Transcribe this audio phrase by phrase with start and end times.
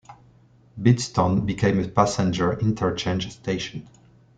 [0.81, 3.87] Bidston became a passenger interchange station.